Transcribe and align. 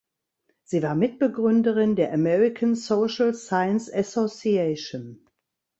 Sie 0.63 0.81
war 0.81 0.95
Mitbegründerin 0.95 1.95
der 1.95 2.11
American 2.11 2.73
Social 2.73 3.35
Science 3.35 3.87
Association. 3.93 5.27